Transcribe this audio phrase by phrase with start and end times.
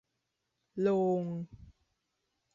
[0.85, 0.87] โล
[1.21, 1.23] ง